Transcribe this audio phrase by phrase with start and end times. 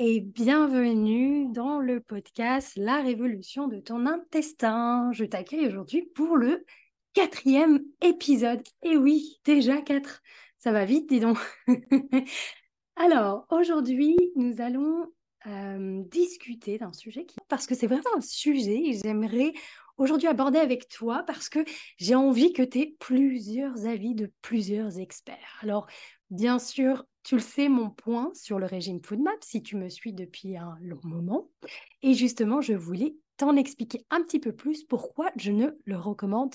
[0.00, 5.10] et bienvenue dans le podcast La révolution de ton intestin.
[5.12, 6.64] Je t'accueille aujourd'hui pour le
[7.14, 8.62] quatrième épisode.
[8.84, 10.22] Et oui, déjà quatre.
[10.58, 11.36] Ça va vite, dis donc.
[12.96, 15.12] Alors, aujourd'hui, nous allons
[15.48, 17.34] euh, discuter d'un sujet qui...
[17.48, 19.52] Parce que c'est vraiment un sujet que j'aimerais
[19.96, 21.64] aujourd'hui aborder avec toi parce que
[21.96, 25.58] j'ai envie que tu aies plusieurs avis de plusieurs experts.
[25.60, 25.88] Alors,
[26.30, 30.14] bien sûr, tu le sais, mon point sur le régime FoodMap, si tu me suis
[30.14, 31.50] depuis un long moment.
[32.00, 36.54] Et justement, je voulais t'en expliquer un petit peu plus pourquoi je ne le recommande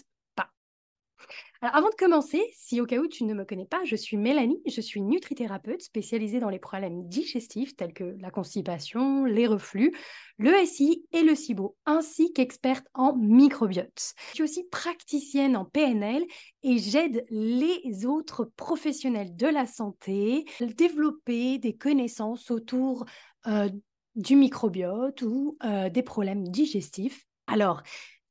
[1.62, 4.62] avant de commencer, si au cas où tu ne me connais pas, je suis Mélanie,
[4.68, 9.96] je suis nutrithérapeute spécialisée dans les problèmes digestifs tels que la constipation, les reflux,
[10.38, 14.14] le SI et le SIBO, ainsi qu'experte en microbiote.
[14.30, 16.24] Je suis aussi praticienne en PNL
[16.64, 23.06] et j'aide les autres professionnels de la santé à développer des connaissances autour
[23.48, 23.70] euh,
[24.16, 27.26] du microbiote ou euh, des problèmes digestifs.
[27.48, 27.82] Alors,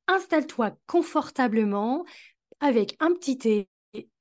[0.08, 2.04] installe-toi confortablement,
[2.62, 3.68] avec un petit thé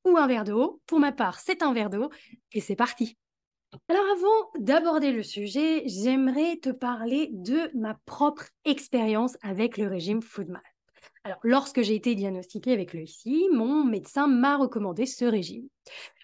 [0.04, 0.82] ou un verre d'eau.
[0.88, 2.10] Pour ma part, c'est un verre d'eau
[2.52, 3.16] et c'est parti.
[3.88, 10.22] Alors avant d'aborder le sujet, j'aimerais te parler de ma propre expérience avec le régime
[10.22, 10.62] FoodMap.
[11.24, 15.68] Alors, lorsque j'ai été diagnostiquée avec le SI, mon médecin m'a recommandé ce régime.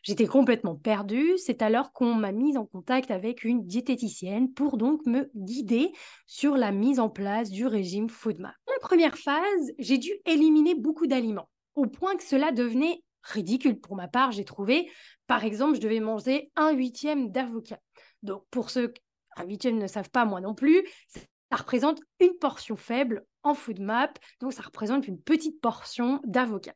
[0.02, 1.38] J'étais complètement perdue.
[1.38, 5.92] C'est alors qu'on m'a mise en contact avec une diététicienne pour donc me guider
[6.26, 8.56] sur la mise en place du régime FoodMap.
[8.68, 13.80] La première phase, j'ai dû éliminer beaucoup d'aliments au point que cela devenait ridicule.
[13.80, 14.92] Pour ma part, j'ai trouvé,
[15.28, 17.80] par exemple, je devais manger un huitième d'avocat.
[18.23, 18.94] Donc, pour ceux
[19.38, 23.80] un huitième ne savent pas, moi non plus, ça représente une portion faible en food
[23.80, 24.11] map,
[24.42, 26.73] donc ça représente une petite portion d'avocat.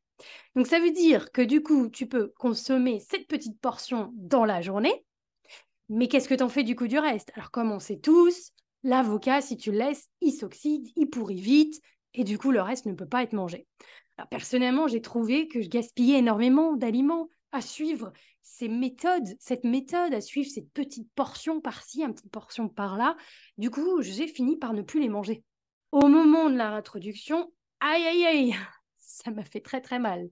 [0.56, 4.62] Donc ça veut dire que du coup, tu peux consommer cette petite portion dans la
[4.62, 5.04] journée,
[5.90, 7.32] mais qu'est-ce que tu en fais du coup du reste?
[7.36, 8.52] Alors comme on sait tous,
[8.84, 11.82] l'avocat, si tu le laisses, il s'oxyde, il pourrit vite,
[12.14, 13.66] et du coup, le reste ne peut pas être mangé
[14.30, 20.22] personnellement, j'ai trouvé que je gaspillais énormément d'aliments à suivre ces méthodes, cette méthode, à
[20.22, 23.16] suivre cette petite portion par-ci, une petite portion par-là.
[23.58, 25.44] Du coup, j'ai fini par ne plus les manger.
[25.92, 28.56] Au moment de la réintroduction, aïe aïe aïe,
[28.98, 30.30] ça m'a fait très très mal.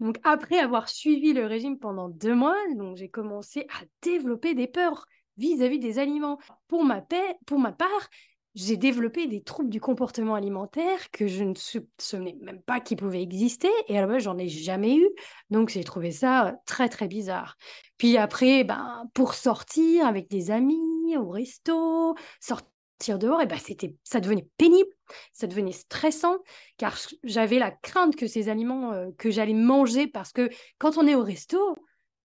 [0.00, 4.68] Donc après avoir suivi le régime pendant deux mois, donc j'ai commencé à développer des
[4.68, 5.06] peurs
[5.36, 6.38] vis-à-vis des aliments.
[6.68, 8.08] Pour ma, paix, pour ma part,
[8.54, 13.22] j'ai développé des troubles du comportement alimentaire que je ne soupçonnais même pas qu'ils pouvaient
[13.22, 13.68] exister.
[13.88, 15.08] Et alors, j'en ai jamais eu.
[15.50, 17.56] Donc, j'ai trouvé ça très, très bizarre.
[17.98, 23.94] Puis après, ben, pour sortir avec des amis, au resto, sortir dehors, et ben, c'était,
[24.02, 24.90] ça devenait pénible,
[25.32, 26.38] ça devenait stressant,
[26.76, 31.06] car j'avais la crainte que ces aliments euh, que j'allais manger, parce que quand on
[31.06, 31.76] est au resto,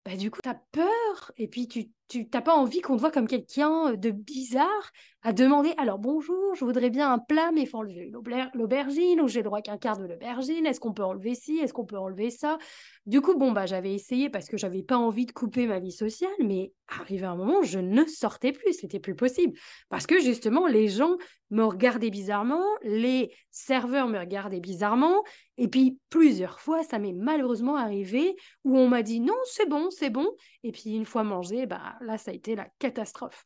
[0.06, 3.12] bah, du coup, tu as peur et puis tu n'as pas envie qu'on te voit
[3.12, 4.92] comme quelqu'un de bizarre
[5.26, 8.12] à demander alors bonjour, je voudrais bien un plat, mais il faut enlever
[8.54, 10.66] l'aubergine ou j'ai le droit qu'un quart de l'aubergine.
[10.66, 12.58] Est-ce qu'on peut enlever ci Est-ce qu'on peut enlever ça?
[13.06, 15.94] Du coup, bon, bah, j'avais essayé parce que j'avais pas envie de couper ma vie
[15.94, 19.58] sociale, mais arrivé un moment, je ne sortais plus, c'était plus possible.
[19.88, 21.16] Parce que justement, les gens
[21.52, 25.24] me regardaient bizarrement, les serveurs me regardaient bizarrement,
[25.58, 28.36] et puis plusieurs fois, ça m'est malheureusement arrivé
[28.66, 30.28] où on m'a dit non, c'est bon, c'est bon,
[30.64, 33.46] et puis une fois mangé, bah, là, ça a été la catastrophe.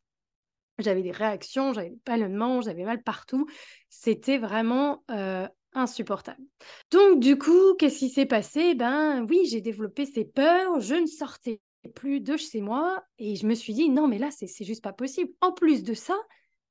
[0.78, 3.46] J'avais des réactions, j'avais des ballonnements, j'avais mal partout.
[3.88, 6.42] C'était vraiment euh, insupportable.
[6.90, 8.74] Donc, du coup, qu'est-ce qui s'est passé?
[8.74, 11.60] Ben oui, j'ai développé ces peurs, je ne sortais
[11.94, 14.92] plus de chez moi et je me suis dit, non, mais là, c'est juste pas
[14.92, 15.32] possible.
[15.40, 16.16] En plus de ça,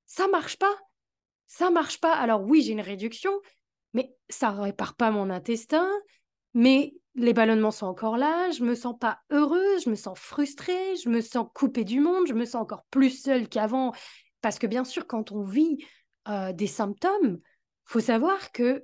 [0.05, 0.75] ça marche pas.
[1.47, 2.13] Ça marche pas.
[2.13, 3.31] Alors oui, j'ai une réduction,
[3.93, 5.89] mais ça répare pas mon intestin.
[6.53, 10.95] Mais les ballonnements sont encore là, je me sens pas heureuse, je me sens frustrée,
[11.03, 13.91] je me sens coupée du monde, je me sens encore plus seule qu'avant.
[14.41, 15.79] Parce que bien sûr, quand on vit
[16.29, 17.39] euh, des symptômes,
[17.85, 18.83] faut savoir que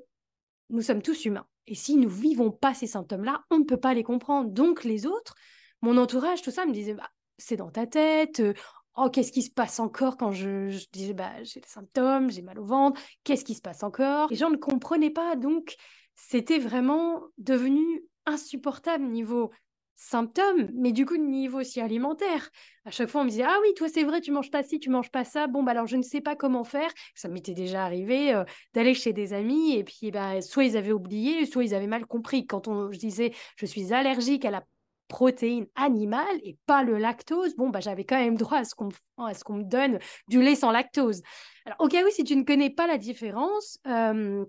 [0.71, 1.45] nous sommes tous humains.
[1.67, 4.49] Et si nous vivons pas ces symptômes-là, on ne peut pas les comprendre.
[4.49, 5.35] Donc les autres,
[5.81, 8.39] mon entourage, tout ça me disait, bah, c'est dans ta tête.
[8.39, 8.53] Euh,
[8.95, 12.41] oh, qu'est-ce qui se passe encore quand je, je disais, bah, j'ai des symptômes, j'ai
[12.41, 14.29] mal au ventre, qu'est-ce qui se passe encore?
[14.31, 15.35] Les gens ne comprenaient pas.
[15.35, 15.75] Donc,
[16.15, 19.51] c'était vraiment devenu insupportable niveau
[19.95, 22.49] symptômes, mais du coup, niveau aussi alimentaire.
[22.85, 24.79] À chaque fois, on me disait Ah oui, toi, c'est vrai, tu manges pas ci,
[24.79, 25.47] tu manges pas ça.
[25.47, 26.91] Bon, bah alors, je ne sais pas comment faire.
[27.15, 28.43] Ça m'était déjà arrivé euh,
[28.73, 32.05] d'aller chez des amis, et puis, bah, soit ils avaient oublié, soit ils avaient mal
[32.05, 32.45] compris.
[32.47, 34.63] Quand on, je disais Je suis allergique à la
[35.07, 38.89] protéine animale et pas le lactose, bon, bah, j'avais quand même droit à ce qu'on
[39.45, 41.21] qu'on me donne du lait sans lactose.
[41.65, 44.43] Alors, au cas où, si tu ne connais pas la différence, euh,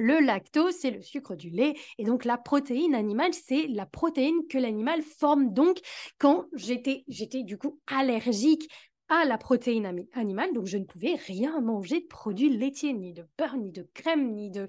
[0.00, 1.74] le lactose, c'est le sucre du lait.
[1.98, 5.52] Et donc, la protéine animale, c'est la protéine que l'animal forme.
[5.52, 5.78] Donc,
[6.18, 8.68] quand j'étais, j'étais du coup allergique
[9.08, 13.26] à la protéine animale, donc je ne pouvais rien manger de produits laitiers, ni de
[13.36, 14.68] beurre, ni de crème, ni de,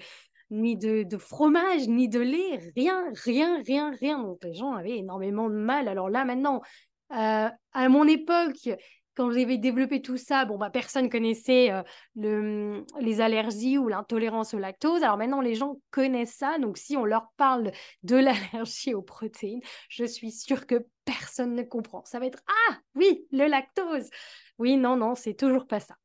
[0.50, 4.24] ni de, fromage, ni de lait, rien, rien, rien, rien.
[4.24, 5.88] Donc les gens avaient énormément de mal.
[5.88, 6.62] Alors là, maintenant,
[7.12, 8.70] euh, à mon époque,
[9.16, 11.84] quand j'avais développé tout ça, bon, bah, personne connaissait euh,
[12.16, 15.04] le, les allergies ou l'intolérance au lactose.
[15.04, 16.58] Alors maintenant, les gens connaissent ça.
[16.60, 17.72] Donc, si on leur parle
[18.04, 18.16] de
[18.54, 22.04] l'allergie aux protéines, je suis sûre que personne ne comprend.
[22.06, 24.10] Ça va être Ah, oui, le lactose.
[24.58, 25.96] Oui, non, non, c'est toujours pas ça.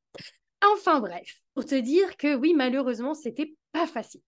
[0.73, 4.23] Enfin bref, pour te dire que oui, malheureusement, c'était pas facile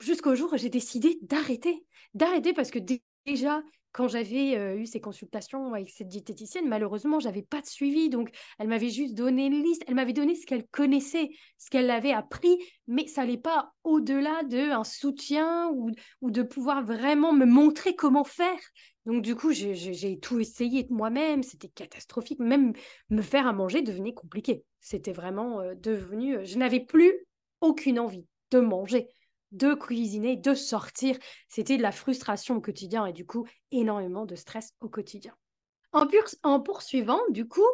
[0.00, 1.84] jusqu'au jour où j'ai décidé d'arrêter.
[2.14, 2.78] D'arrêter parce que
[3.26, 3.62] déjà,
[3.96, 8.10] quand j'avais euh, eu ces consultations avec cette diététicienne, malheureusement, j'avais pas de suivi.
[8.10, 8.28] Donc,
[8.58, 9.84] elle m'avait juste donné une liste.
[9.88, 14.42] Elle m'avait donné ce qu'elle connaissait, ce qu'elle avait appris, mais ça n'allait pas au-delà
[14.42, 15.90] d'un soutien ou,
[16.20, 18.58] ou de pouvoir vraiment me montrer comment faire.
[19.06, 21.42] Donc, du coup, j'ai tout essayé moi-même.
[21.42, 22.38] C'était catastrophique.
[22.38, 22.74] Même
[23.08, 24.62] me faire à manger devenait compliqué.
[24.78, 26.36] C'était vraiment euh, devenu.
[26.36, 27.14] Euh, je n'avais plus
[27.62, 29.08] aucune envie de manger
[29.52, 31.16] de cuisiner, de sortir.
[31.48, 35.34] C'était de la frustration au quotidien et du coup, énormément de stress au quotidien.
[36.42, 37.64] En, poursuivant, du coup,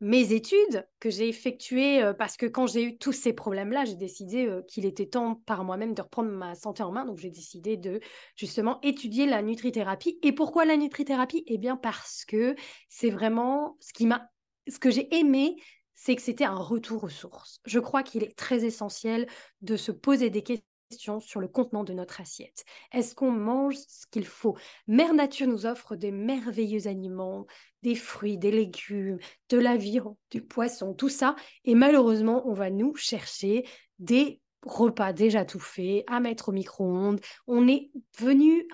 [0.00, 3.96] mes études que j'ai effectuées, euh, parce que quand j'ai eu tous ces problèmes-là, j'ai
[3.96, 7.04] décidé euh, qu'il était temps par moi-même de reprendre ma santé en main.
[7.04, 8.00] Donc, j'ai décidé de
[8.36, 10.18] justement étudier la nutrithérapie.
[10.22, 11.42] Et pourquoi la nutrithérapie?
[11.46, 12.54] Eh bien, parce que
[12.88, 14.28] c'est vraiment ce qui m'a,
[14.68, 15.56] ce que j'ai aimé,
[15.94, 17.60] c'est que c'était un retour aux sources.
[17.64, 19.26] Je crois qu'il est très essentiel
[19.62, 20.66] de se poser des questions
[20.98, 22.64] sur le contenant de notre assiette.
[22.92, 24.56] Est-ce qu'on mange ce qu'il faut?
[24.86, 27.46] Mère Nature nous offre des merveilleux aliments,
[27.82, 29.18] des fruits, des légumes,
[29.50, 31.36] de l'aviron, du poisson, tout ça.
[31.64, 33.66] Et malheureusement, on va nous chercher
[33.98, 37.20] des repas déjà tout faits, à mettre au micro-ondes.
[37.46, 38.66] On est venu,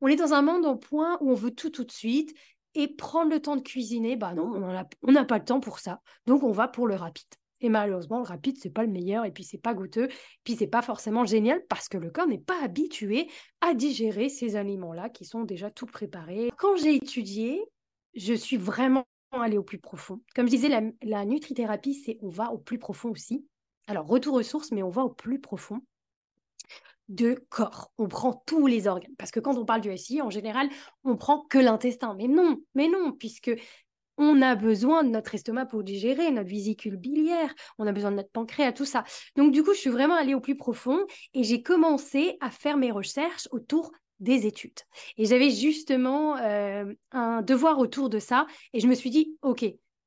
[0.00, 2.34] on est dans un monde au point où on veut tout tout de suite
[2.74, 4.52] et prendre le temps de cuisiner, bah non,
[5.02, 6.00] on n'a pas le temps pour ça.
[6.26, 7.28] Donc on va pour le rapide.
[7.60, 10.08] Et malheureusement, le rapide, c'est pas le meilleur, et puis c'est pas goûteux,
[10.44, 13.28] puis c'est pas forcément génial parce que le corps n'est pas habitué
[13.60, 16.50] à digérer ces aliments-là qui sont déjà tout préparés.
[16.58, 17.64] Quand j'ai étudié,
[18.14, 20.20] je suis vraiment allée au plus profond.
[20.34, 20.68] Comme je disais,
[21.02, 23.46] la, nutrithérapie, c'est on va au plus profond aussi.
[23.86, 25.80] Alors, retour aux sources, mais on va au plus profond
[27.08, 27.92] de corps.
[27.98, 29.14] On prend tous les organes.
[29.16, 30.68] Parce que quand on parle du SI, en général,
[31.04, 32.14] on prend que l'intestin.
[32.16, 33.52] Mais non, mais non, puisque
[34.18, 38.16] on a besoin de notre estomac pour digérer, notre vésicule biliaire, on a besoin de
[38.16, 39.04] notre pancréas, tout ça.
[39.36, 40.98] Donc du coup, je suis vraiment allée au plus profond
[41.34, 44.78] et j'ai commencé à faire mes recherches autour des études.
[45.18, 49.64] Et j'avais justement euh, un devoir autour de ça et je me suis dit, OK,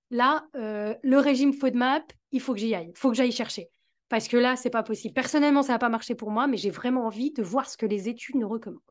[0.09, 3.69] là, euh, le régime FODMAP, il faut que j'y aille, il faut que j'aille chercher.
[4.09, 5.13] Parce que là, c'est pas possible.
[5.13, 7.85] Personnellement, ça n'a pas marché pour moi, mais j'ai vraiment envie de voir ce que
[7.85, 8.81] les études nous recommandent.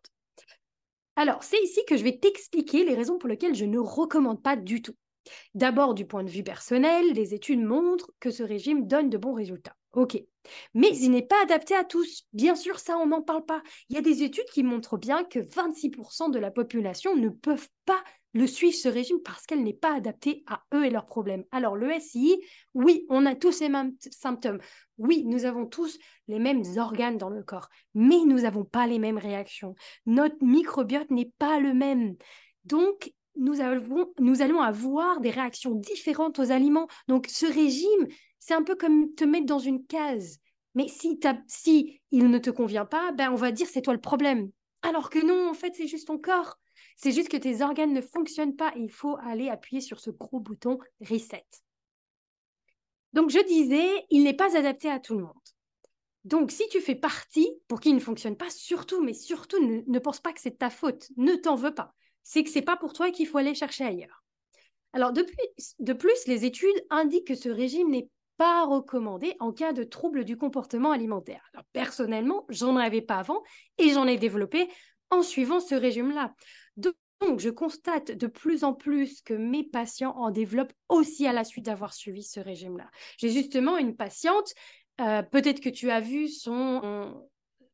[1.17, 4.55] Alors, c'est ici que je vais t'expliquer les raisons pour lesquelles je ne recommande pas
[4.55, 4.95] du tout.
[5.55, 9.35] D'abord, du point de vue personnel, les études montrent que ce régime donne de bons
[9.35, 9.77] résultats.
[9.93, 10.23] Ok.
[10.75, 12.25] Mais il n'est pas adapté à tous.
[12.33, 13.63] Bien sûr, ça, on n'en parle pas.
[13.89, 17.69] Il y a des études qui montrent bien que 26% de la population ne peuvent
[17.85, 18.03] pas
[18.35, 21.45] le suivre, ce régime, parce qu'elle n'est pas adaptée à eux et leurs problèmes.
[21.51, 22.41] Alors, le SI,
[22.75, 24.61] oui, on a tous les mêmes symptômes.
[24.99, 25.99] Oui, nous avons tous
[26.29, 29.75] les mêmes organes dans le corps, mais nous n'avons pas les mêmes réactions.
[30.07, 32.17] Notre microbiote n'est pas le même.
[32.65, 33.61] Donc, nous,
[34.43, 36.89] allons avoir des réactions différentes aux aliments.
[37.07, 38.09] Donc, ce régime,
[38.39, 40.39] c'est un peu comme te mettre dans une case.
[40.75, 44.01] Mais si, si il ne te convient pas, ben on va dire c'est toi le
[44.01, 44.51] problème.
[44.83, 46.59] Alors que non, en fait, c'est juste ton corps.
[46.97, 50.11] C'est juste que tes organes ne fonctionnent pas et il faut aller appuyer sur ce
[50.11, 51.47] gros bouton reset.
[53.13, 55.35] Donc, je disais, il n'est pas adapté à tout le monde.
[56.25, 59.99] Donc, si tu fais partie pour qu'il ne fonctionne pas, surtout, mais surtout, ne, ne
[59.99, 61.09] pense pas que c'est ta faute.
[61.17, 61.95] Ne t'en veux pas
[62.29, 64.23] c'est que c'est pas pour toi qu'il faut aller chercher ailleurs.
[64.93, 65.23] Alors, de
[65.95, 70.37] plus, les études indiquent que ce régime n'est pas recommandé en cas de troubles du
[70.37, 71.49] comportement alimentaire.
[71.55, 73.43] Alors, personnellement, j'en avais pas avant
[73.79, 74.69] et j'en ai développé
[75.11, 76.35] en suivant ce régime-là.
[76.77, 76.95] Donc,
[77.39, 81.65] je constate de plus en plus que mes patients en développent aussi à la suite
[81.65, 82.91] d'avoir suivi ce régime-là.
[83.17, 84.53] J'ai justement une patiente,
[85.01, 87.27] euh, peut-être que tu as vu son,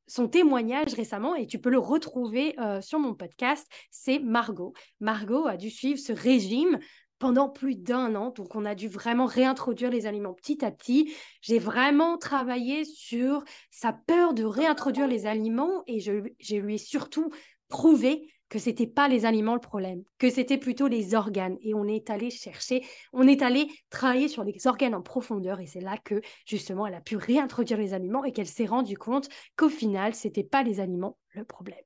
[0.07, 4.73] son témoignage récemment et tu peux le retrouver euh, sur mon podcast, c'est Margot.
[5.01, 6.79] Margot a dû suivre ce régime
[7.19, 11.15] pendant plus d'un an, donc on a dû vraiment réintroduire les aliments petit à petit.
[11.41, 16.79] J'ai vraiment travaillé sur sa peur de réintroduire les aliments et je, je lui ai
[16.79, 17.31] surtout
[17.69, 21.57] prouvé que c'était pas les aliments le problème, que c'était plutôt les organes.
[21.63, 25.61] Et on est allé chercher, on est allé travailler sur les organes en profondeur.
[25.61, 28.97] Et c'est là que justement elle a pu réintroduire les aliments et qu'elle s'est rendue
[28.97, 31.83] compte qu'au final c'était pas les aliments le problème.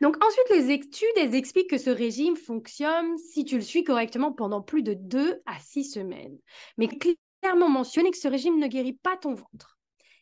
[0.00, 4.32] Donc ensuite, les études, elles expliquent que ce régime fonctionne si tu le suis correctement
[4.32, 6.36] pendant plus de 2 à 6 semaines.
[6.76, 9.78] Mais clairement mentionné que ce régime ne guérit pas ton ventre,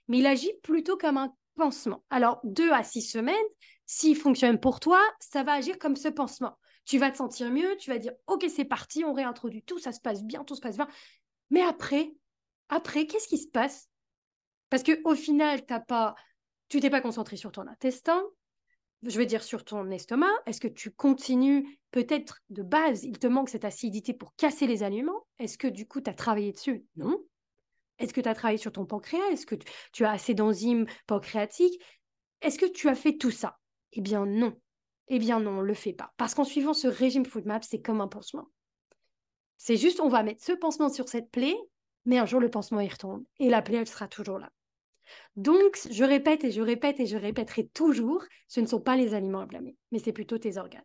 [0.09, 2.05] mais il agit plutôt comme un pansement.
[2.11, 3.37] Alors, 2 à 6 semaines,
[3.87, 6.59] s'il fonctionne pour toi, ça va agir comme ce pansement.
[6.85, 9.93] Tu vas te sentir mieux, tu vas dire, OK, c'est parti, on réintroduit tout, ça
[9.93, 10.89] se passe bien, tout se passe bien.
[11.51, 12.13] Mais après,
[12.69, 13.89] après, qu'est-ce qui se passe?
[14.71, 16.15] Parce qu'au final, t'as pas,
[16.69, 18.23] tu t'es pas concentré sur ton intestin,
[19.03, 20.33] je veux dire sur ton estomac.
[20.47, 24.83] Est-ce que tu continues peut-être de base, il te manque cette acidité pour casser les
[24.83, 26.85] aliments Est-ce que du coup, tu as travaillé dessus?
[26.97, 27.23] Non.
[27.99, 29.31] Est-ce que tu as travaillé sur ton pancréas?
[29.31, 29.57] Est-ce que
[29.93, 31.81] tu as assez d'enzymes pancréatiques?
[32.41, 33.59] Est-ce que tu as fait tout ça?
[33.93, 34.55] Eh bien non.
[35.09, 36.13] Eh bien non, on ne le fait pas.
[36.17, 38.47] Parce qu'en suivant ce régime FoodMap, c'est comme un pansement.
[39.59, 41.57] C'est juste, on va mettre ce pansement sur cette plaie,
[42.05, 43.25] mais un jour, le pansement, y retombe.
[43.39, 44.51] Et la plaie, elle sera toujours là.
[45.37, 49.15] Donc, je répète et je répète et je répéterai toujours, ce ne sont pas les
[49.15, 50.85] aliments à blâmer, mais c'est plutôt tes organes.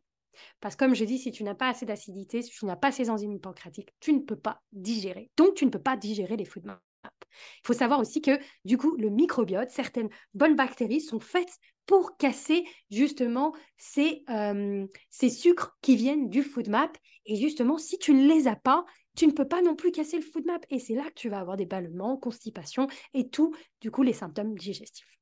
[0.60, 2.92] Parce que comme je dis, si tu n'as pas assez d'acidité, si tu n'as pas
[2.92, 5.32] ces enzymes pancréatiques, tu ne peux pas digérer.
[5.38, 6.82] Donc, tu ne peux pas digérer les food maps.
[7.04, 11.58] Il faut savoir aussi que, du coup, le microbiote, certaines bonnes bactéries sont faites
[11.88, 16.92] pour casser justement ces, euh, ces sucres qui viennent du food map.
[17.26, 20.18] Et justement, si tu ne les as pas, tu ne peux pas non plus casser
[20.18, 20.60] le food map.
[20.70, 24.14] Et c'est là que tu vas avoir des ballonnements, constipation et tout, du coup, les
[24.14, 25.18] symptômes digestifs.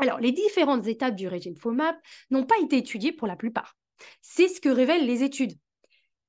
[0.00, 1.94] Alors, les différentes étapes du régime FODMAP
[2.30, 3.76] n'ont pas été étudiées pour la plupart.
[4.22, 5.52] C'est ce que révèlent les études.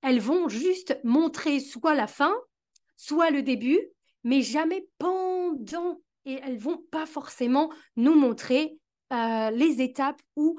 [0.01, 2.35] Elles vont juste montrer soit la fin,
[2.97, 3.79] soit le début,
[4.25, 6.01] mais jamais pendant.
[6.25, 8.77] Et elles vont pas forcément nous montrer
[9.11, 10.57] euh, les étapes où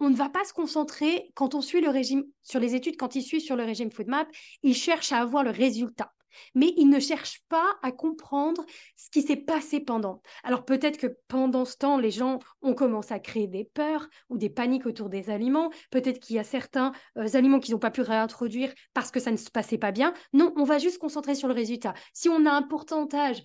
[0.00, 3.16] on ne va pas se concentrer quand on suit le régime sur les études, quand
[3.16, 4.28] il suit sur le régime FoodMap,
[4.62, 6.12] il cherche à avoir le résultat.
[6.54, 8.64] Mais il ne cherche pas à comprendre
[8.96, 10.22] ce qui s'est passé pendant.
[10.44, 14.38] Alors peut-être que pendant ce temps, les gens ont commencé à créer des peurs ou
[14.38, 15.70] des paniques autour des aliments.
[15.90, 19.30] Peut-être qu'il y a certains euh, aliments qu'ils n'ont pas pu réintroduire parce que ça
[19.30, 20.14] ne se passait pas bien.
[20.32, 21.94] Non, on va juste se concentrer sur le résultat.
[22.12, 23.42] Si on a un pourcentage,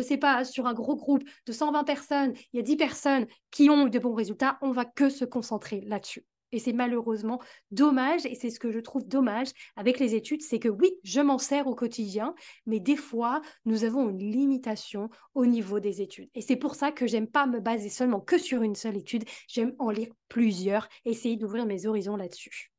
[0.00, 3.26] ne sais pas, sur un gros groupe de 120 personnes, il y a 10 personnes
[3.50, 6.24] qui ont eu de bons résultats, on va que se concentrer là-dessus.
[6.52, 10.58] Et c'est malheureusement dommage, et c'est ce que je trouve dommage avec les études, c'est
[10.60, 12.34] que oui, je m'en sers au quotidien,
[12.66, 16.30] mais des fois, nous avons une limitation au niveau des études.
[16.34, 19.24] Et c'est pour ça que j'aime pas me baser seulement que sur une seule étude,
[19.48, 22.70] j'aime en lire plusieurs, essayer d'ouvrir mes horizons là-dessus.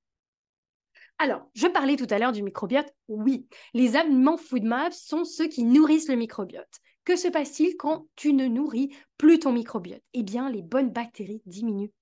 [1.19, 2.93] Alors, je parlais tout à l'heure du microbiote.
[3.07, 6.79] Oui, les aliments FoodMap sont ceux qui nourrissent le microbiote.
[7.08, 10.04] Que se passe-t-il quand tu ne nourris plus ton microbiote?
[10.14, 11.94] Eh bien, les bonnes bactéries diminuent.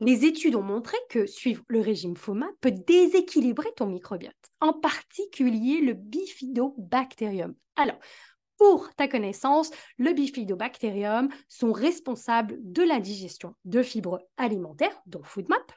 [0.00, 5.80] Les études ont montré que suivre le régime FOMA peut déséquilibrer ton microbiote, en particulier
[5.80, 7.54] le bifidobacterium.
[7.76, 7.96] Alors,
[8.58, 15.72] pour ta connaissance, le bifidobacterium sont responsables de la digestion de fibres alimentaires, dont FoodMap,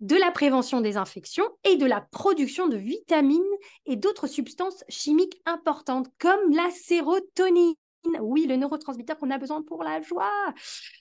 [0.00, 3.40] de la prévention des infections et de la production de vitamines
[3.86, 7.74] et d'autres substances chimiques importantes comme la sérotonine.
[8.20, 10.54] Oui, le neurotransmetteur qu'on a besoin pour la joie.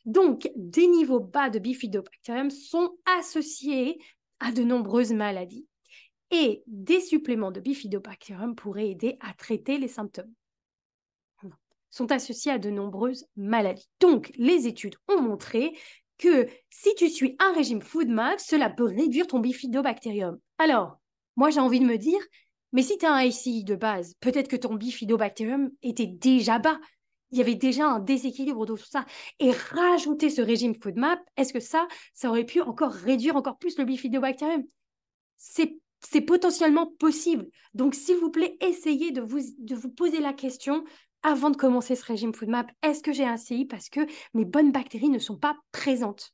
[0.05, 3.99] Donc, des niveaux bas de bifidobacterium sont associés
[4.39, 5.65] à de nombreuses maladies.
[6.31, 10.33] Et des suppléments de bifidobacterium pourraient aider à traiter les symptômes
[11.89, 13.89] sont associés à de nombreuses maladies.
[13.99, 15.73] Donc, les études ont montré
[16.19, 20.38] que si tu suis un régime FoodMap, cela peut réduire ton bifidobacterium.
[20.59, 20.99] Alors,
[21.35, 22.19] moi j'ai envie de me dire,
[22.71, 26.79] mais si tu as un ICI de base, peut-être que ton bifidobacterium était déjà bas.
[27.31, 29.05] Il y avait déjà un déséquilibre de tout ça.
[29.39, 33.77] Et rajouter ce régime FoodMap, est-ce que ça, ça aurait pu encore réduire encore plus
[33.77, 34.63] le bifidobacterium
[35.38, 37.47] C'est potentiellement possible.
[37.73, 40.83] Donc, s'il vous plaît, essayez de vous poser la question
[41.23, 44.01] avant de commencer ce régime FoodMap, est-ce que j'ai un CI parce que
[44.33, 46.33] mes bonnes bactéries ne sont pas présentes?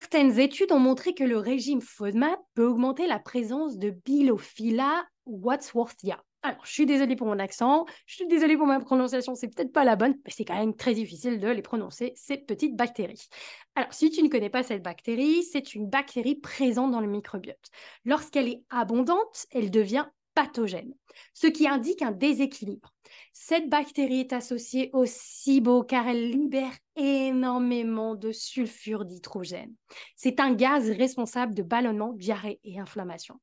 [0.00, 6.22] Certaines études ont montré que le régime FODMAP peut augmenter la présence de Bilophila wadsworthia.
[6.42, 9.72] Alors, je suis désolée pour mon accent, je suis désolée pour ma prononciation, c'est peut-être
[9.72, 13.28] pas la bonne, mais c'est quand même très difficile de les prononcer, ces petites bactéries.
[13.76, 17.70] Alors, si tu ne connais pas cette bactérie, c'est une bactérie présente dans le microbiote.
[18.04, 20.94] Lorsqu'elle est abondante, elle devient pathogène,
[21.32, 22.92] ce qui indique un déséquilibre.
[23.32, 29.74] Cette bactérie est associée au SIBO car elle libère énormément de sulfure d'hydrogène.
[30.16, 33.40] C'est un gaz responsable de ballonnement, diarrhée et inflammation.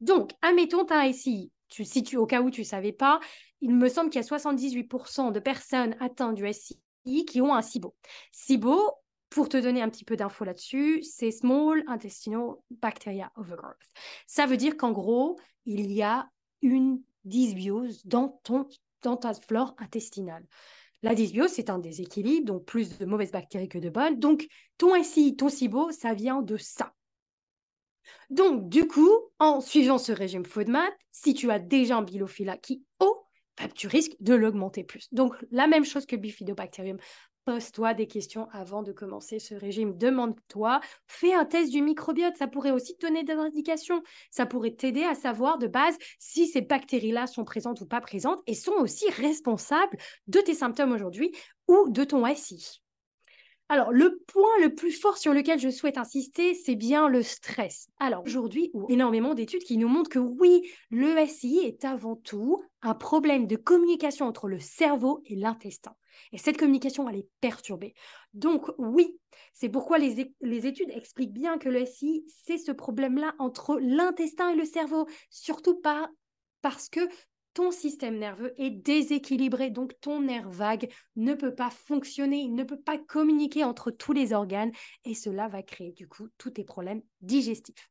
[0.00, 1.52] Donc, admettons, un SI.
[1.68, 3.20] Tu, si tu, au cas où tu ne savais pas,
[3.60, 6.80] il me semble qu'il y a 78% de personnes atteintes du SI
[7.26, 7.94] qui ont un SIBO.
[8.32, 8.78] SIBO,
[9.30, 13.76] pour te donner un petit peu d'infos là-dessus, c'est Small Intestinal Bacteria Overgrowth.
[14.26, 16.28] Ça veut dire qu'en gros, il y a
[16.62, 18.66] une dysbiose dans, ton,
[19.00, 20.46] ta flore intestinale.
[21.02, 24.18] La dysbiose, c'est un déséquilibre, donc plus de mauvaises bactéries que de bonnes.
[24.18, 26.92] Donc, ton SI, ton SIBO, ça vient de ça.
[28.30, 32.82] Donc, du coup, en suivant ce régime FODMAP, si tu as déjà un bilophila qui
[33.00, 33.24] haut,
[33.56, 35.08] bah, tu risques de l'augmenter plus.
[35.12, 36.98] Donc, la même chose que Bifidobacterium.
[37.48, 39.96] Pose-toi des questions avant de commencer ce régime.
[39.96, 42.36] Demande-toi, fais un test du microbiote.
[42.36, 44.02] Ça pourrait aussi te donner des indications.
[44.30, 48.42] Ça pourrait t'aider à savoir de base si ces bactéries-là sont présentes ou pas présentes
[48.46, 51.32] et sont aussi responsables de tes symptômes aujourd'hui
[51.68, 52.82] ou de ton SI.
[53.70, 57.88] Alors, le point le plus fort sur lequel je souhaite insister, c'est bien le stress.
[57.98, 62.94] Alors, aujourd'hui, énormément d'études qui nous montrent que oui, le SI est avant tout un
[62.94, 65.94] problème de communication entre le cerveau et l'intestin.
[66.32, 67.92] Et cette communication, elle est perturbée.
[68.32, 69.18] Donc, oui,
[69.52, 74.48] c'est pourquoi les, les, études expliquent bien que le SI, c'est ce problème-là entre l'intestin
[74.48, 76.08] et le cerveau, surtout pas
[76.62, 77.00] parce que
[77.58, 82.62] ton système nerveux est déséquilibré, donc ton nerf vague ne peut pas fonctionner, il ne
[82.62, 84.70] peut pas communiquer entre tous les organes
[85.04, 87.90] et cela va créer du coup tous tes problèmes digestifs.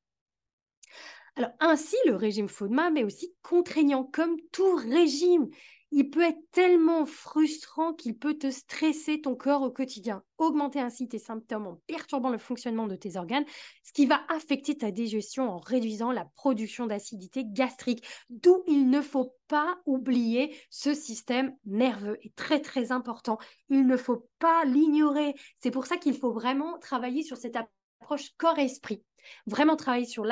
[1.36, 5.50] Alors ainsi, le régime FODMAP est aussi contraignant comme tout régime
[5.91, 11.08] il peut être tellement frustrant qu'il peut te stresser ton corps au quotidien, augmenter ainsi
[11.08, 13.46] tes symptômes en perturbant le fonctionnement de tes organes,
[13.84, 18.06] ce qui va affecter ta digestion en réduisant la production d'acidité gastrique.
[18.29, 23.38] D'où il ne faut pas oublier ce système nerveux est très très important.
[23.70, 25.36] Il ne faut pas l'ignorer.
[25.60, 29.03] C'est pour ça qu'il faut vraiment travailler sur cette approche corps-esprit.
[29.46, 30.25] Vraiment travailler sur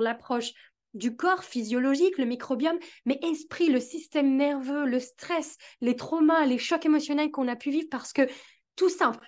[0.00, 0.52] l'approche
[0.96, 6.58] du corps physiologique, le microbiome, mais esprit, le système nerveux, le stress, les traumas, les
[6.58, 8.28] chocs émotionnels qu'on a pu vivre parce que,
[8.74, 9.26] tout simple,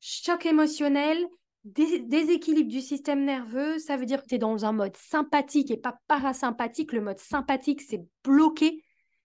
[0.00, 1.26] choc émotionnel,
[1.64, 5.76] déséquilibre du système nerveux, ça veut dire que tu es dans un mode sympathique et
[5.76, 6.92] pas parasympathique.
[6.92, 8.82] Le mode sympathique, c'est bloqué.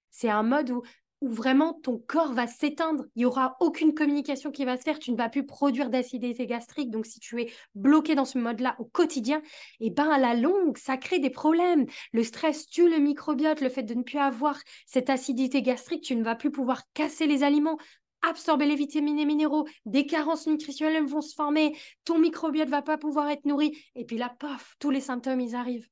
[0.09, 0.83] C'est un mode où
[1.23, 3.05] où vraiment ton corps va s'éteindre.
[3.15, 4.99] Il n'y aura aucune communication qui va se faire.
[4.99, 6.91] Tu ne vas plus produire d'acidité gastrique.
[6.91, 9.41] Donc, si tu es bloqué dans ce mode-là au quotidien,
[9.79, 11.85] et eh ben à la longue, ça crée des problèmes.
[12.11, 13.61] Le stress tue le microbiote.
[13.61, 17.25] Le fait de ne plus avoir cette acidité gastrique, tu ne vas plus pouvoir casser
[17.25, 17.77] les aliments
[18.25, 22.97] absorber les vitamines et minéraux, des carences nutritionnelles vont se former, ton microbiote va pas
[22.97, 25.89] pouvoir être nourri, et puis là, paf, tous les symptômes, ils arrivent.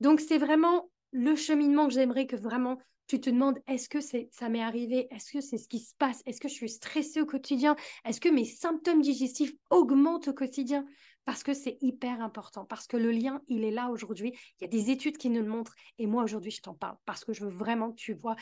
[0.00, 4.48] Donc, c'est vraiment le cheminement que j'aimerais que vraiment tu te demandes est-ce que ça
[4.48, 5.08] m'est arrivé?
[5.10, 6.22] Est-ce que c'est ce qui se passe?
[6.26, 7.74] Est-ce que je suis stressée au quotidien?
[8.04, 10.84] Est-ce que mes symptômes digestifs augmentent au quotidien?
[11.24, 14.32] Parce que c'est hyper important, parce que le lien, il est là aujourd'hui.
[14.60, 16.96] Il y a des études qui nous le montrent et moi aujourd'hui, je t'en parle
[17.06, 18.36] parce que je veux vraiment que tu vois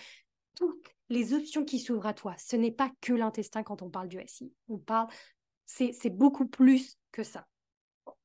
[0.56, 2.34] toutes les options qui s'ouvrent à toi.
[2.36, 4.52] Ce n'est pas que l'intestin quand on parle du SI.
[4.68, 5.08] On parle,
[5.64, 7.46] c'est beaucoup plus que ça.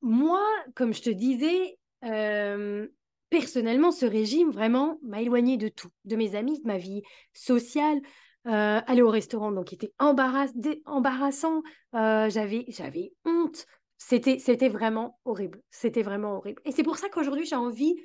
[0.00, 0.40] Moi,
[0.74, 2.88] comme je te disais, euh,
[3.32, 7.98] personnellement, ce régime vraiment m'a éloigné de tout, de mes amis, de ma vie sociale.
[8.46, 11.62] Euh, aller au restaurant, donc, était embarrassant.
[11.94, 13.64] Euh, j'avais, j'avais honte.
[13.96, 15.62] C'était, c'était vraiment horrible.
[15.70, 16.60] C'était vraiment horrible.
[16.66, 17.96] Et c'est pour ça qu'aujourd'hui, j'ai envie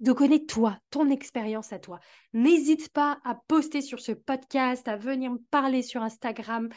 [0.00, 2.00] de connaître toi, ton expérience à toi.
[2.32, 6.68] N'hésite pas à poster sur ce podcast, à venir me parler sur Instagram,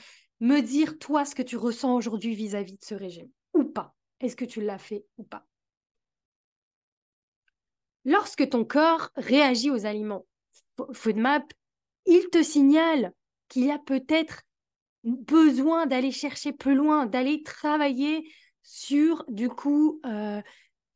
[0.42, 3.96] me dire toi ce que tu ressens aujourd'hui vis-à-vis de ce régime ou pas.
[4.20, 5.48] Est-ce que tu l'as fait ou pas?
[8.10, 10.26] Lorsque ton corps réagit aux aliments
[10.94, 11.54] FODMAP,
[12.08, 13.14] il te signale
[13.50, 14.42] qu'il y a peut-être
[15.04, 18.28] besoin d'aller chercher plus loin, d'aller travailler
[18.64, 20.42] sur, du coup, euh,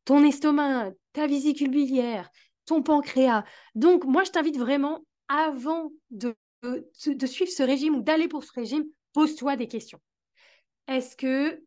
[0.06, 2.32] ton estomac, ta vésicule biliaire,
[2.65, 3.43] ton pancréas.
[3.76, 8.54] Donc, moi, je t'invite vraiment, avant de, de suivre ce régime ou d'aller pour ce
[8.54, 10.02] régime, pose-toi des questions.
[10.88, 11.63] Est-ce que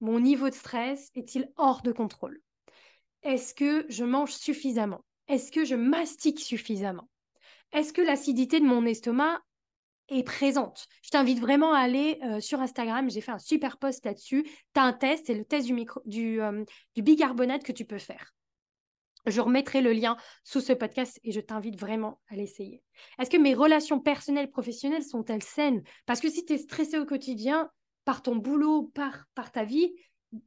[0.00, 2.40] mon niveau de stress est-il hors de contrôle?
[3.24, 5.04] Est-ce que je mange suffisamment?
[5.28, 7.08] Est-ce que je mastique suffisamment?
[7.72, 9.40] Est-ce que l'acidité de mon estomac
[10.08, 10.86] est présente?
[11.02, 13.10] Je t'invite vraiment à aller euh, sur Instagram.
[13.10, 14.44] J'ai fait un super post là-dessus.
[14.44, 18.34] Tu as un test, c'est le test euh, du bicarbonate que tu peux faire.
[19.26, 22.82] Je remettrai le lien sous ce podcast et je t'invite vraiment à l'essayer.
[23.18, 25.82] Est-ce que mes relations personnelles, professionnelles sont-elles saines?
[26.04, 27.70] Parce que si tu es stressé au quotidien
[28.04, 29.94] par ton boulot, par ta vie,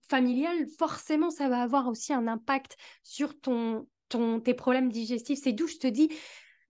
[0.10, 5.40] familiale, forcément, ça va avoir aussi un impact sur ton, ton, tes problèmes digestifs.
[5.44, 6.10] C'est d'où je te dis,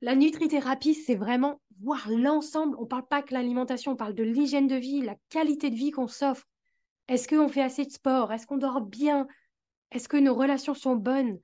[0.02, 2.76] la nutrithérapie, c'est vraiment voir l'ensemble.
[2.78, 5.76] On ne parle pas que l'alimentation, on parle de l'hygiène de vie, la qualité de
[5.76, 6.46] vie qu'on s'offre.
[7.08, 8.32] Est-ce qu'on fait assez de sport?
[8.34, 9.28] Est-ce qu'on dort bien?
[9.92, 11.40] Est-ce que nos relations sont bonnes?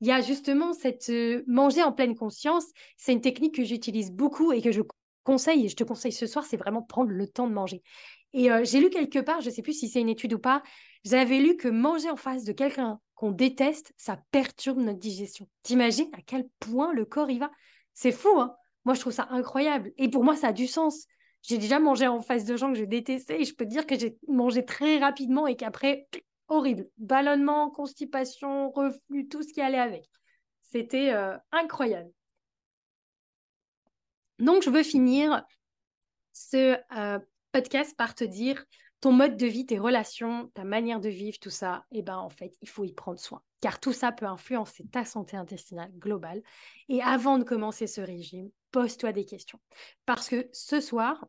[0.00, 2.66] Il y a justement cette euh, manger en pleine conscience.
[2.96, 4.82] C'est une technique que j'utilise beaucoup et que je
[5.28, 7.82] et je te conseille ce soir, c'est vraiment prendre le temps de manger.
[8.32, 10.38] Et euh, j'ai lu quelque part, je ne sais plus si c'est une étude ou
[10.38, 10.62] pas,
[11.04, 15.48] j'avais lu que manger en face de quelqu'un qu'on déteste, ça perturbe notre digestion.
[15.62, 17.50] T'imagines à quel point le corps y va?
[17.94, 18.54] C'est fou, hein?
[18.84, 19.92] Moi, je trouve ça incroyable.
[19.98, 21.06] Et pour moi, ça a du sens.
[21.42, 23.86] J'ai déjà mangé en face de gens que je détestais et je peux te dire
[23.86, 26.06] que j'ai mangé très rapidement et qu'après,
[26.48, 26.88] horrible.
[26.96, 30.04] Ballonnement, constipation, reflux, tout ce qui allait avec.
[30.62, 32.10] C'était euh, incroyable.
[34.38, 35.42] Donc, je veux finir
[36.32, 37.18] ce euh,
[37.52, 38.64] podcast par te dire
[39.00, 42.30] ton mode de vie, tes relations, ta manière de vivre, tout ça, eh ben en
[42.30, 43.42] fait, il faut y prendre soin.
[43.60, 46.42] Car tout ça peut influencer ta santé intestinale globale.
[46.88, 49.60] Et avant de commencer ce régime, pose-toi des questions.
[50.04, 51.24] Parce que ce soir,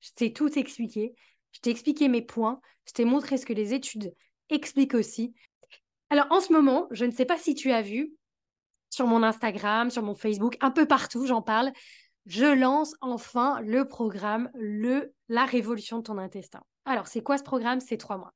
[0.00, 1.14] je t'ai tout expliqué.
[1.52, 2.60] Je t'ai expliqué mes points.
[2.86, 4.14] Je t'ai montré ce que les études
[4.48, 5.34] expliquent aussi.
[6.10, 8.12] Alors en ce moment, je ne sais pas si tu as vu
[8.90, 11.72] sur mon Instagram, sur mon Facebook, un peu partout, j'en parle.
[12.26, 16.62] Je lance enfin le programme le La révolution de ton intestin.
[16.84, 17.80] Alors, c'est quoi ce programme?
[17.80, 18.32] C'est trois mois.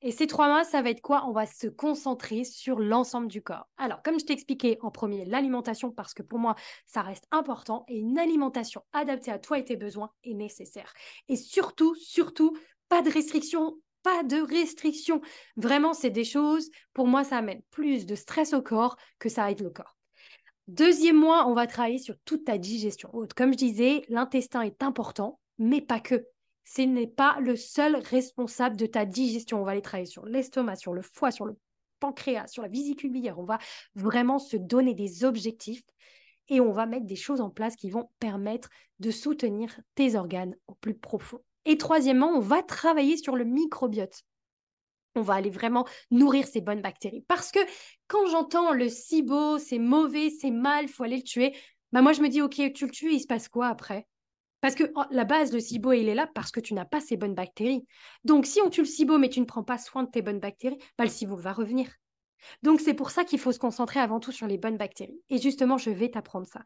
[0.00, 1.26] Et ces trois mois, ça va être quoi?
[1.26, 3.68] On va se concentrer sur l'ensemble du corps.
[3.76, 6.54] Alors, comme je t'ai expliqué en premier, l'alimentation, parce que pour moi,
[6.86, 10.94] ça reste important, et une alimentation adaptée à toi et tes besoins est nécessaire.
[11.28, 12.56] Et surtout, surtout,
[12.88, 15.20] pas de restrictions, pas de restrictions.
[15.56, 19.50] Vraiment, c'est des choses, pour moi, ça amène plus de stress au corps que ça
[19.50, 19.95] aide le corps.
[20.68, 23.10] Deuxième mois, on va travailler sur toute ta digestion.
[23.36, 26.26] Comme je disais, l'intestin est important, mais pas que
[26.64, 29.60] ce n'est pas le seul responsable de ta digestion.
[29.60, 31.56] On va aller travailler sur l'estomac, sur le foie, sur le
[32.00, 33.38] pancréas, sur la vésicule biliaire.
[33.38, 33.58] On va
[33.94, 35.82] vraiment se donner des objectifs
[36.48, 40.56] et on va mettre des choses en place qui vont permettre de soutenir tes organes
[40.66, 41.40] au plus profond.
[41.64, 44.24] Et troisièmement, on va travailler sur le microbiote.
[45.16, 47.24] On va aller vraiment nourrir ces bonnes bactéries.
[47.26, 47.58] Parce que
[48.06, 51.56] quand j'entends le SIBO, c'est mauvais, c'est mal, faut aller le tuer,
[51.92, 54.06] bah moi je me dis, ok, tu le tues, il se passe quoi après?
[54.60, 57.16] Parce que la base, le SIBO, il est là parce que tu n'as pas ces
[57.16, 57.86] bonnes bactéries.
[58.24, 60.40] Donc, si on tue le SIBO, mais tu ne prends pas soin de tes bonnes
[60.40, 61.88] bactéries, bah, le SIBO va revenir.
[62.62, 65.20] Donc, c'est pour ça qu'il faut se concentrer avant tout sur les bonnes bactéries.
[65.30, 66.62] Et justement, je vais t'apprendre ça.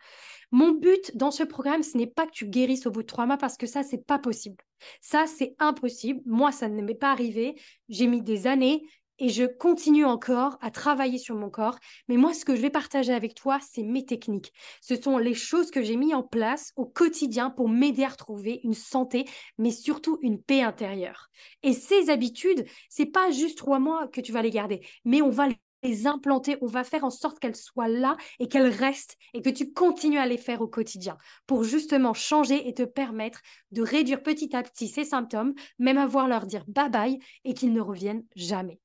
[0.51, 3.27] Mon but dans ce programme, ce n'est pas que tu guérisses au bout de trois
[3.27, 4.57] mois parce que ça, c'est pas possible.
[5.01, 6.21] Ça, c'est impossible.
[6.27, 7.55] Moi, ça ne m'est pas arrivé.
[7.89, 8.83] J'ai mis des années
[9.21, 11.79] et je continue encore à travailler sur mon corps.
[12.09, 14.53] Mais moi, ce que je vais partager avec toi, c'est mes techniques.
[14.81, 18.61] Ce sont les choses que j'ai mis en place au quotidien pour m'aider à retrouver
[18.65, 19.27] une santé,
[19.59, 21.29] mais surtout une paix intérieure.
[21.63, 25.31] Et ces habitudes, c'est pas juste trois mois que tu vas les garder, mais on
[25.31, 25.49] va
[25.83, 29.51] les implanter, on va faire en sorte qu'elles soient là et qu'elles restent et que
[29.51, 34.23] tu continues à les faire au quotidien pour justement changer et te permettre de réduire
[34.23, 38.25] petit à petit ces symptômes, même avoir leur dire bye bye et qu'ils ne reviennent
[38.37, 38.79] jamais.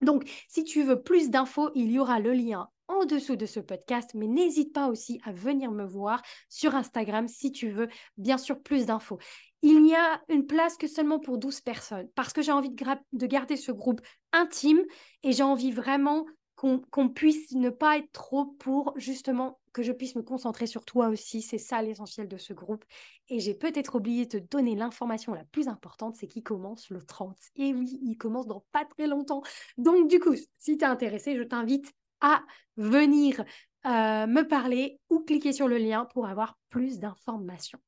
[0.00, 3.60] Donc, si tu veux plus d'infos, il y aura le lien en dessous de ce
[3.60, 8.36] podcast, mais n'hésite pas aussi à venir me voir sur Instagram si tu veux, bien
[8.36, 9.18] sûr, plus d'infos.
[9.62, 12.84] Il n'y a une place que seulement pour 12 personnes parce que j'ai envie de,
[13.12, 14.00] de, garder ce groupe
[14.32, 14.80] intime
[15.22, 16.24] et j'ai envie vraiment
[16.60, 21.08] qu'on puisse ne pas être trop pour justement que je puisse me concentrer sur toi
[21.08, 21.40] aussi.
[21.40, 22.84] C'est ça l'essentiel de ce groupe.
[23.30, 27.02] Et j'ai peut-être oublié de te donner l'information la plus importante, c'est qu'il commence le
[27.02, 27.34] 30.
[27.56, 29.42] Et oui, il commence dans pas très longtemps.
[29.78, 32.42] Donc du coup, si tu es intéressé, je t'invite à
[32.76, 33.42] venir
[33.86, 37.80] euh, me parler ou cliquer sur le lien pour avoir plus d'informations.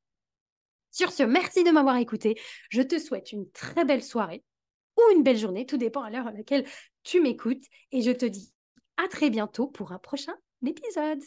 [0.90, 2.40] Sur ce, merci de m'avoir écouté.
[2.70, 4.42] Je te souhaite une très belle soirée
[4.96, 6.66] ou une belle journée, tout dépend à l'heure à laquelle
[7.02, 7.64] tu m'écoutes.
[7.90, 8.52] Et je te dis
[9.04, 10.34] à très bientôt pour un prochain
[10.66, 11.22] épisode.